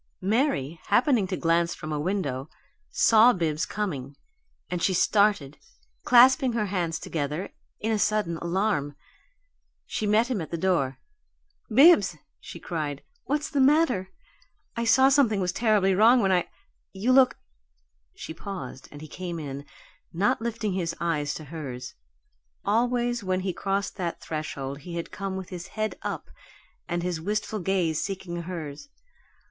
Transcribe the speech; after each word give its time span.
Mary, 0.23 0.79
happening 0.85 1.27
to 1.27 1.37
glance 1.37 1.75
from 1.75 1.91
a 1.91 1.99
window, 1.99 2.49
saw 2.89 3.31
Bibbs 3.31 3.67
coming, 3.67 4.15
and 4.67 4.81
she 4.81 4.95
started, 4.95 5.59
clasping 6.05 6.53
her 6.53 6.65
hands 6.65 6.97
together 6.97 7.53
in 7.79 7.91
a 7.91 7.99
sudden 7.99 8.37
alarm. 8.37 8.95
She 9.85 10.07
met 10.07 10.25
him 10.25 10.41
at 10.41 10.49
the 10.49 10.57
door. 10.57 10.97
"Bibbs!" 11.71 12.17
she 12.39 12.59
cried. 12.59 13.03
"What 13.25 13.41
is 13.41 13.51
the 13.51 13.59
matter? 13.61 14.09
I 14.75 14.85
saw 14.85 15.09
something 15.09 15.39
was 15.39 15.51
terribly 15.51 15.93
wrong 15.93 16.19
when 16.19 16.31
I 16.31 16.47
You 16.93 17.11
look" 17.11 17.37
She 18.15 18.33
paused, 18.33 18.87
and 18.91 19.01
he 19.01 19.07
came 19.07 19.37
in, 19.37 19.65
not 20.11 20.41
lifting 20.41 20.73
his 20.73 20.95
eyes 20.99 21.35
to 21.35 21.43
hers. 21.53 21.93
Always 22.65 23.23
when 23.23 23.41
he 23.41 23.53
crossed 23.53 23.97
that 23.97 24.19
threshold 24.19 24.79
he 24.79 24.95
had 24.95 25.11
come 25.11 25.35
with 25.37 25.49
his 25.49 25.67
head 25.77 25.93
up 26.01 26.31
and 26.87 27.03
his 27.03 27.21
wistful 27.21 27.59
gaze 27.59 28.01
seeking 28.01 28.41
hers. 28.41 28.89